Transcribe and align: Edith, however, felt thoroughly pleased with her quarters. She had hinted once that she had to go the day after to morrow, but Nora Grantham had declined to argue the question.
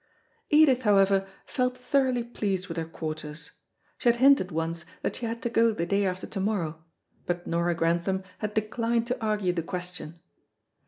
Edith, 0.49 0.81
however, 0.81 1.27
felt 1.45 1.77
thoroughly 1.77 2.23
pleased 2.23 2.67
with 2.67 2.77
her 2.77 2.85
quarters. 2.87 3.51
She 3.99 4.09
had 4.09 4.15
hinted 4.15 4.51
once 4.51 4.83
that 5.03 5.17
she 5.17 5.27
had 5.27 5.43
to 5.43 5.49
go 5.51 5.69
the 5.71 5.85
day 5.85 6.07
after 6.07 6.25
to 6.25 6.39
morrow, 6.39 6.83
but 7.27 7.45
Nora 7.45 7.75
Grantham 7.75 8.23
had 8.39 8.55
declined 8.55 9.05
to 9.05 9.21
argue 9.23 9.53
the 9.53 9.61
question. 9.61 10.19